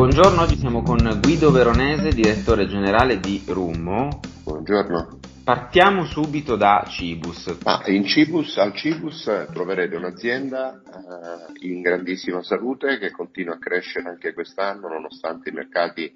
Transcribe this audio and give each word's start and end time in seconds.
Buongiorno, 0.00 0.40
oggi 0.40 0.56
siamo 0.56 0.80
con 0.80 0.96
Guido 1.20 1.50
Veronese, 1.50 2.14
direttore 2.14 2.66
generale 2.66 3.20
di 3.20 3.44
Rummo. 3.46 4.20
Buongiorno. 4.44 5.20
Partiamo 5.44 6.06
subito 6.06 6.56
da 6.56 6.86
Cibus. 6.88 7.54
Ah, 7.64 7.82
Cibus, 8.06 8.56
al 8.56 8.72
Cibus 8.72 9.24
troverete 9.52 9.96
un'azienda 9.96 10.80
eh, 10.80 11.68
in 11.68 11.82
grandissima 11.82 12.42
salute 12.42 12.96
che 12.96 13.10
continua 13.10 13.56
a 13.56 13.58
crescere 13.58 14.08
anche 14.08 14.32
quest'anno 14.32 14.88
nonostante 14.88 15.50
i 15.50 15.52
mercati 15.52 16.10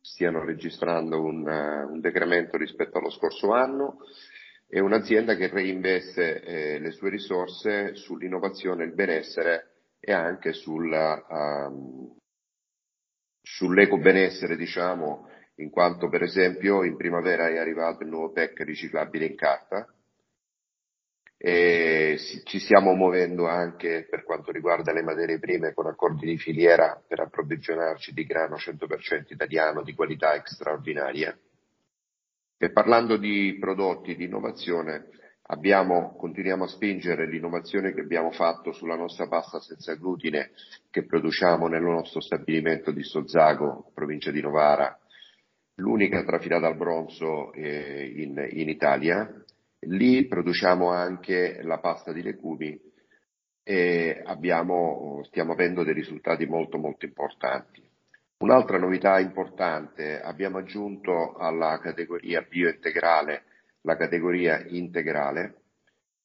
stiano 0.00 0.44
registrando 0.44 1.20
un, 1.20 1.44
uh, 1.44 1.92
un 1.92 1.98
decremento 1.98 2.56
rispetto 2.56 2.98
allo 2.98 3.10
scorso 3.10 3.52
anno. 3.52 3.96
È 4.64 4.78
un'azienda 4.78 5.34
che 5.34 5.48
reinveste 5.48 6.40
eh, 6.40 6.78
le 6.78 6.92
sue 6.92 7.10
risorse 7.10 7.96
sull'innovazione, 7.96 8.84
il 8.84 8.94
benessere 8.94 9.72
e 9.98 10.12
anche 10.12 10.52
sulla, 10.52 11.20
um, 11.28 12.14
sull'eco 13.44 13.98
benessere, 13.98 14.56
diciamo, 14.56 15.28
in 15.56 15.70
quanto 15.70 16.08
per 16.08 16.22
esempio 16.22 16.82
in 16.82 16.96
primavera 16.96 17.48
è 17.48 17.58
arrivato 17.58 18.02
il 18.02 18.08
nuovo 18.08 18.32
PEC 18.32 18.60
riciclabile 18.62 19.26
in 19.26 19.36
carta 19.36 19.86
e 21.36 22.18
ci 22.44 22.58
stiamo 22.58 22.94
muovendo 22.94 23.46
anche 23.46 24.06
per 24.08 24.24
quanto 24.24 24.50
riguarda 24.50 24.92
le 24.92 25.02
materie 25.02 25.38
prime 25.38 25.74
con 25.74 25.86
accordi 25.86 26.26
di 26.26 26.38
filiera 26.38 27.00
per 27.06 27.20
approvvigionarci 27.20 28.14
di 28.14 28.24
grano 28.24 28.56
100% 28.56 29.26
italiano 29.28 29.82
di 29.82 29.94
qualità 29.94 30.40
straordinaria. 30.42 31.38
E 32.56 32.70
parlando 32.72 33.18
di 33.18 33.58
prodotti, 33.60 34.16
di 34.16 34.24
innovazione, 34.24 35.08
abbiamo, 35.46 36.14
continuiamo 36.16 36.64
a 36.64 36.68
spingere 36.68 37.26
l'innovazione 37.26 37.92
che 37.92 38.00
abbiamo 38.00 38.30
fatto 38.30 38.72
sulla 38.72 38.96
nostra 38.96 39.26
pasta 39.26 39.60
senza 39.60 39.94
glutine 39.94 40.52
che 40.90 41.04
produciamo 41.04 41.66
nel 41.66 41.82
nostro 41.82 42.20
stabilimento 42.20 42.90
di 42.90 43.02
Sozzago, 43.02 43.90
provincia 43.92 44.30
di 44.30 44.40
Novara, 44.40 44.98
l'unica 45.76 46.22
trafilata 46.24 46.66
al 46.66 46.76
bronzo 46.76 47.52
eh, 47.52 48.12
in, 48.16 48.46
in 48.52 48.68
Italia. 48.68 49.28
Lì 49.86 50.26
produciamo 50.26 50.90
anche 50.90 51.60
la 51.62 51.78
pasta 51.78 52.12
di 52.12 52.22
legumi 52.22 52.80
e 53.62 54.22
abbiamo, 54.24 55.20
stiamo 55.24 55.52
avendo 55.52 55.82
dei 55.82 55.94
risultati 55.94 56.46
molto 56.46 56.78
molto 56.78 57.04
importanti. 57.04 57.82
Un'altra 58.38 58.78
novità 58.78 59.20
importante, 59.20 60.20
abbiamo 60.20 60.58
aggiunto 60.58 61.34
alla 61.34 61.78
categoria 61.80 62.42
biointegrale 62.42 63.44
la 63.84 63.96
categoria 63.96 64.64
integrale 64.68 65.62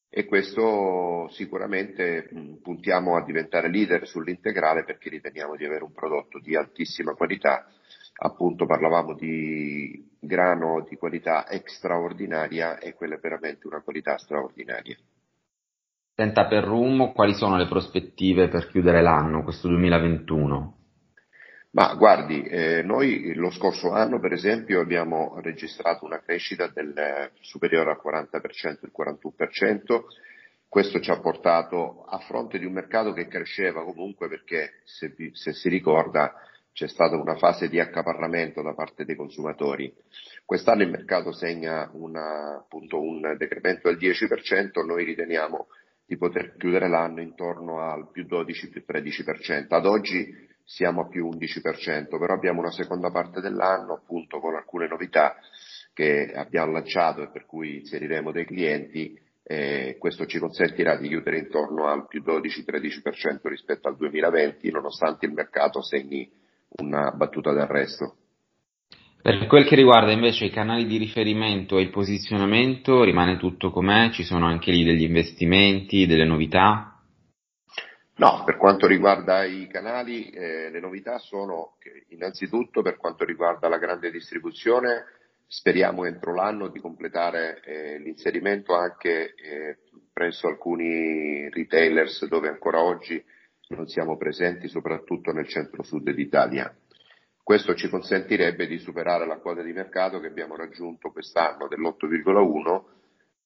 e 0.08 0.24
questo 0.24 1.28
sicuramente 1.30 2.28
puntiamo 2.62 3.16
a 3.16 3.24
diventare 3.24 3.70
leader 3.70 4.06
sull'integrale 4.08 4.82
perché 4.84 5.08
riteniamo 5.08 5.54
di 5.56 5.64
avere 5.64 5.84
un 5.84 5.92
prodotto 5.92 6.40
di 6.40 6.56
altissima 6.56 7.14
qualità 7.14 7.66
appunto 8.22 8.66
parlavamo 8.66 9.14
di 9.14 10.16
grano 10.18 10.84
di 10.88 10.96
qualità 10.96 11.46
straordinaria 11.64 12.78
e 12.78 12.94
quella 12.94 13.14
è 13.14 13.20
veramente 13.20 13.66
una 13.66 13.80
qualità 13.82 14.18
straordinaria. 14.18 14.96
Senta 16.14 16.46
per 16.46 16.64
Rum, 16.64 17.12
quali 17.12 17.34
sono 17.34 17.56
le 17.56 17.66
prospettive 17.66 18.48
per 18.48 18.68
chiudere 18.68 19.00
l'anno, 19.00 19.42
questo 19.42 19.68
2021? 19.68 20.79
Ma 21.72 21.94
guardi, 21.94 22.42
eh, 22.42 22.82
noi 22.82 23.32
lo 23.34 23.50
scorso 23.50 23.92
anno 23.92 24.18
per 24.18 24.32
esempio 24.32 24.80
abbiamo 24.80 25.38
registrato 25.40 26.04
una 26.04 26.20
crescita 26.20 26.66
del 26.66 26.96
eh, 26.96 27.30
superiore 27.40 27.90
al 27.90 28.00
40%, 28.04 28.78
il 28.82 28.92
41%, 28.96 30.00
questo 30.68 31.00
ci 31.00 31.10
ha 31.10 31.20
portato 31.20 32.04
a 32.04 32.18
fronte 32.18 32.58
di 32.58 32.64
un 32.64 32.72
mercato 32.72 33.12
che 33.12 33.28
cresceva 33.28 33.84
comunque 33.84 34.28
perché 34.28 34.80
se, 34.84 35.14
se 35.32 35.52
si 35.52 35.68
ricorda 35.68 36.34
c'è 36.72 36.88
stata 36.88 37.16
una 37.16 37.36
fase 37.36 37.68
di 37.68 37.78
accaparramento 37.78 38.62
da 38.62 38.74
parte 38.74 39.04
dei 39.04 39.16
consumatori. 39.16 39.92
Quest'anno 40.44 40.82
il 40.82 40.90
mercato 40.90 41.32
segna 41.32 41.88
una, 41.92 42.56
appunto, 42.56 43.00
un 43.00 43.36
decremento 43.36 43.88
del 43.88 43.98
10%, 43.98 44.84
noi 44.84 45.04
riteniamo 45.04 45.68
di 46.04 46.16
poter 46.16 46.56
chiudere 46.56 46.88
l'anno 46.88 47.20
intorno 47.20 47.80
al 47.80 48.10
più 48.10 48.24
12, 48.24 48.70
più 48.70 48.84
13%. 48.86 49.66
Ad 49.68 49.86
oggi 49.86 50.48
siamo 50.70 51.00
a 51.00 51.08
più 51.08 51.28
11%, 51.28 52.16
però 52.16 52.32
abbiamo 52.32 52.60
una 52.60 52.70
seconda 52.70 53.10
parte 53.10 53.40
dell'anno 53.40 53.94
appunto 53.94 54.38
con 54.38 54.54
alcune 54.54 54.86
novità 54.86 55.34
che 55.92 56.30
abbiamo 56.32 56.70
lanciato 56.70 57.22
e 57.22 57.30
per 57.30 57.44
cui 57.44 57.78
inseriremo 57.80 58.30
dei 58.30 58.44
clienti 58.44 59.18
eh, 59.42 59.96
questo 59.98 60.26
ci 60.26 60.38
consentirà 60.38 60.96
di 60.96 61.08
chiudere 61.08 61.38
intorno 61.38 61.88
al 61.88 62.06
più 62.06 62.22
12-13% 62.24 63.48
rispetto 63.48 63.88
al 63.88 63.96
2020 63.96 64.70
nonostante 64.70 65.26
il 65.26 65.32
mercato 65.32 65.82
segni 65.82 66.30
una 66.76 67.10
battuta 67.10 67.52
d'arresto. 67.52 68.14
Per 69.20 69.46
quel 69.48 69.66
che 69.66 69.74
riguarda 69.74 70.12
invece 70.12 70.44
i 70.44 70.50
canali 70.50 70.86
di 70.86 70.98
riferimento 70.98 71.78
e 71.78 71.82
il 71.82 71.90
posizionamento, 71.90 73.02
rimane 73.02 73.38
tutto 73.38 73.70
com'è? 73.70 74.10
Ci 74.10 74.22
sono 74.22 74.46
anche 74.46 74.70
lì 74.70 74.84
degli 74.84 75.02
investimenti, 75.02 76.06
delle 76.06 76.24
novità? 76.24 76.89
No, 78.20 78.42
per 78.44 78.58
quanto 78.58 78.86
riguarda 78.86 79.44
i 79.44 79.66
canali, 79.66 80.28
eh, 80.28 80.68
le 80.68 80.78
novità 80.78 81.16
sono 81.16 81.76
che 81.78 82.04
innanzitutto 82.08 82.82
per 82.82 82.98
quanto 82.98 83.24
riguarda 83.24 83.66
la 83.66 83.78
grande 83.78 84.10
distribuzione, 84.10 85.06
speriamo 85.46 86.04
entro 86.04 86.34
l'anno 86.34 86.68
di 86.68 86.80
completare 86.80 87.62
eh, 87.64 87.98
l'inserimento 87.98 88.74
anche 88.74 89.34
eh, 89.34 89.78
presso 90.12 90.48
alcuni 90.48 91.48
retailers 91.48 92.26
dove 92.26 92.48
ancora 92.48 92.82
oggi 92.82 93.24
non 93.68 93.86
siamo 93.86 94.18
presenti 94.18 94.68
soprattutto 94.68 95.32
nel 95.32 95.48
centro-sud 95.48 96.10
d'Italia. 96.10 96.70
Questo 97.42 97.74
ci 97.74 97.88
consentirebbe 97.88 98.66
di 98.66 98.76
superare 98.76 99.26
la 99.26 99.38
quota 99.38 99.62
di 99.62 99.72
mercato 99.72 100.20
che 100.20 100.26
abbiamo 100.26 100.56
raggiunto 100.56 101.10
quest'anno 101.10 101.68
dell'8,1, 101.68 102.82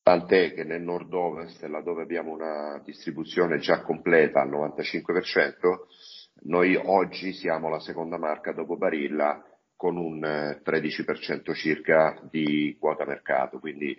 tant'è 0.05 0.53
che 0.53 0.65
nel 0.65 0.83
nord-ovest, 0.83 1.65
laddove 1.65 2.03
abbiamo 2.03 2.31
una 2.31 2.79
distribuzione 2.85 3.57
già 3.57 3.81
completa 3.81 4.43
al 4.43 4.51
95%, 4.51 6.43
noi 6.43 6.77
oggi 6.77 7.33
siamo 7.33 7.71
la 7.71 7.81
seconda 7.81 8.19
marca 8.19 8.53
dopo 8.53 8.77
Barilla 8.77 9.43
con 9.75 9.97
un 9.97 10.21
13% 10.63 11.51
eh, 11.51 11.55
circa 11.55 12.21
di 12.31 12.77
quota 12.79 13.07
mercato, 13.07 13.59
quindi 13.59 13.99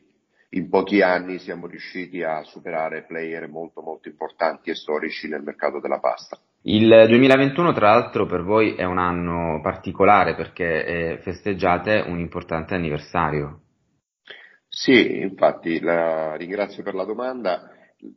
in 0.50 0.70
pochi 0.70 1.02
anni 1.02 1.40
siamo 1.40 1.66
riusciti 1.66 2.22
a 2.22 2.44
superare 2.44 3.06
player 3.06 3.50
molto 3.50 3.82
molto 3.82 4.08
importanti 4.08 4.70
e 4.70 4.76
storici 4.76 5.28
nel 5.28 5.42
mercato 5.42 5.80
della 5.80 6.00
pasta. 6.00 6.38
Il 6.62 6.88
2021 6.88 7.74
tra 7.74 7.90
l'altro 7.90 8.28
per 8.28 8.44
voi 8.44 8.76
è 8.76 8.84
un 8.84 9.00
anno 9.00 9.60
particolare 9.62 10.36
perché 10.36 10.86
eh, 10.86 11.18
festeggiate 11.24 12.04
un 12.06 12.20
importante 12.20 12.76
anniversario. 12.76 13.62
Sì, 14.78 15.22
infatti 15.22 15.80
la 15.80 16.36
ringrazio 16.36 16.84
per 16.84 16.96
la 16.96 17.06
domanda. 17.06 17.72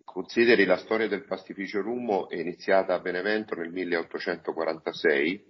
Consideri 0.04 0.64
la 0.64 0.76
storia 0.76 1.06
del 1.06 1.24
pastificio 1.24 1.80
Rummo 1.80 2.28
è 2.28 2.34
iniziata 2.34 2.94
a 2.94 2.98
Benevento 2.98 3.54
nel 3.54 3.70
1846 3.70 5.44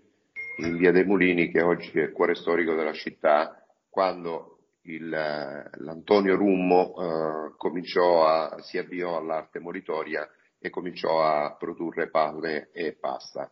in 0.58 0.76
via 0.76 0.92
dei 0.92 1.06
Mulini 1.06 1.50
che 1.50 1.62
oggi 1.62 1.98
è 1.98 2.02
il 2.02 2.12
cuore 2.12 2.34
storico 2.34 2.74
della 2.74 2.92
città 2.92 3.56
quando 3.88 4.58
il, 4.82 5.08
l'Antonio 5.08 6.36
Rummo 6.36 6.92
eh, 6.92 7.54
cominciò 7.56 8.26
a, 8.26 8.60
si 8.60 8.76
avviò 8.76 9.16
all'arte 9.16 9.60
moritoria 9.60 10.28
e 10.58 10.68
cominciò 10.68 11.22
a 11.22 11.56
produrre 11.56 12.10
pane 12.10 12.68
e 12.70 12.98
pasta. 13.00 13.50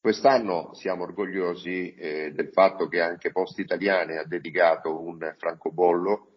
Quest'anno 0.00 0.74
siamo 0.74 1.04
orgogliosi 1.04 1.94
eh, 1.94 2.32
del 2.32 2.48
fatto 2.50 2.88
che 2.88 3.00
anche 3.00 3.30
Post 3.30 3.60
Italiane 3.60 4.16
ha 4.16 4.26
dedicato 4.26 5.00
un 5.00 5.18
francobollo 5.38 6.30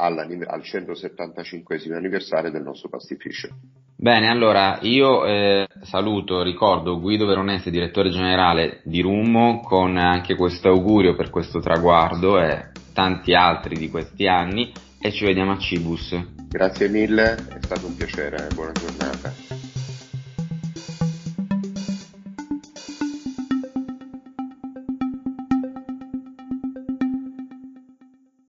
al 0.00 0.62
175 0.62 1.80
anniversario 1.94 2.50
del 2.50 2.62
nostro 2.62 2.88
pastificio. 2.88 3.48
Bene, 3.96 4.28
allora 4.28 4.78
io 4.80 5.26
eh, 5.26 5.68
saluto, 5.82 6.42
ricordo 6.42 6.98
Guido 6.98 7.26
Veronese, 7.26 7.70
direttore 7.70 8.08
generale 8.08 8.80
di 8.84 9.02
Rummo, 9.02 9.60
con 9.60 9.98
anche 9.98 10.36
questo 10.36 10.68
augurio 10.68 11.14
per 11.14 11.28
questo 11.28 11.60
traguardo 11.60 12.40
e 12.40 12.68
tanti 12.94 13.34
altri 13.34 13.76
di 13.76 13.90
questi 13.90 14.26
anni 14.26 14.72
e 14.98 15.12
ci 15.12 15.24
vediamo 15.24 15.52
a 15.52 15.58
Cibus. 15.58 16.18
Grazie 16.48 16.88
mille, 16.88 17.34
è 17.34 17.58
stato 17.60 17.86
un 17.86 17.94
piacere, 17.94 18.48
buona 18.54 18.72
giornata. 18.72 19.49